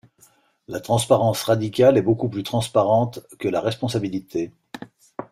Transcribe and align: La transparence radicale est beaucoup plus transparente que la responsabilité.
La 0.67 0.79
transparence 0.79 1.43
radicale 1.43 1.95
est 1.95 2.01
beaucoup 2.01 2.27
plus 2.27 2.41
transparente 2.41 3.19
que 3.37 3.47
la 3.47 3.61
responsabilité. 3.61 4.51